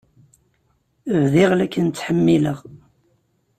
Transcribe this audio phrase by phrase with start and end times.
[1.21, 2.59] Bdiɣ la kem-ttḥemmileɣ.